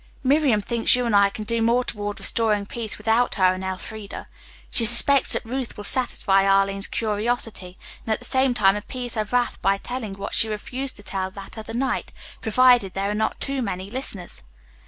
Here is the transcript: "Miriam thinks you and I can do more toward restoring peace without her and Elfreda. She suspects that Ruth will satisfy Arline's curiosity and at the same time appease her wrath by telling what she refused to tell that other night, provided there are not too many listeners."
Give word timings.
"Miriam 0.23 0.61
thinks 0.61 0.95
you 0.95 1.05
and 1.05 1.15
I 1.15 1.29
can 1.29 1.43
do 1.43 1.61
more 1.61 1.83
toward 1.83 2.19
restoring 2.19 2.65
peace 2.65 2.97
without 2.97 3.35
her 3.35 3.53
and 3.53 3.63
Elfreda. 3.63 4.25
She 4.71 4.83
suspects 4.83 5.33
that 5.33 5.45
Ruth 5.45 5.77
will 5.77 5.83
satisfy 5.83 6.43
Arline's 6.43 6.87
curiosity 6.87 7.77
and 8.03 8.11
at 8.13 8.17
the 8.17 8.25
same 8.25 8.55
time 8.55 8.75
appease 8.75 9.13
her 9.13 9.25
wrath 9.25 9.61
by 9.61 9.77
telling 9.77 10.13
what 10.15 10.33
she 10.33 10.49
refused 10.49 10.95
to 10.95 11.03
tell 11.03 11.29
that 11.29 11.55
other 11.55 11.75
night, 11.75 12.11
provided 12.41 12.93
there 12.93 13.11
are 13.11 13.13
not 13.13 13.39
too 13.39 13.61
many 13.61 13.91
listeners." 13.91 14.41